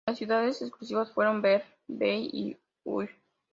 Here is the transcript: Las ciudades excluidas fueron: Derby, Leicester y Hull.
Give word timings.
Las 0.07 0.17
ciudades 0.17 0.59
excluidas 0.63 1.11
fueron: 1.11 1.43
Derby, 1.43 1.63
Leicester 1.87 2.29
y 2.35 2.57
Hull. 2.85 3.09